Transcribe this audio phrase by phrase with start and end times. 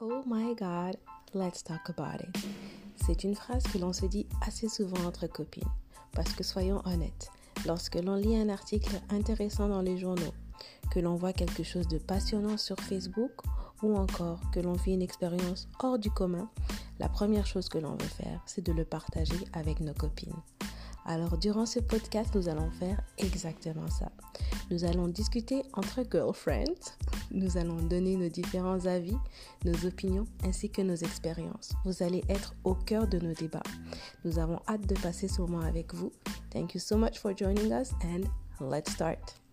[0.00, 0.96] Oh my god,
[1.34, 2.46] let's talk about it.
[3.04, 5.68] C'est une phrase que l'on se dit assez souvent entre copines.
[6.12, 7.32] Parce que soyons honnêtes,
[7.66, 10.34] lorsque l'on lit un article intéressant dans les journaux,
[10.92, 13.32] que l'on voit quelque chose de passionnant sur Facebook
[13.82, 16.48] ou encore que l'on vit une expérience hors du commun,
[17.00, 20.32] la première chose que l'on veut faire, c'est de le partager avec nos copines.
[21.08, 24.12] Alors durant ce podcast, nous allons faire exactement ça.
[24.70, 26.92] Nous allons discuter entre girlfriends,
[27.30, 29.16] nous allons donner nos différents avis,
[29.64, 31.72] nos opinions ainsi que nos expériences.
[31.86, 33.62] Vous allez être au cœur de nos débats.
[34.26, 36.12] Nous avons hâte de passer ce moment avec vous.
[36.50, 38.24] Thank you so much for joining us and
[38.60, 39.47] let's start.